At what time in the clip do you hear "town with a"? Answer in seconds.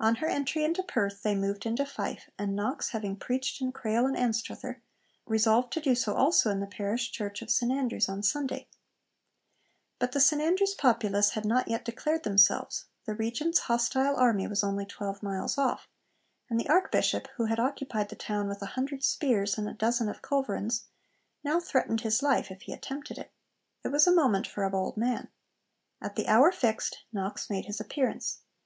18.16-18.66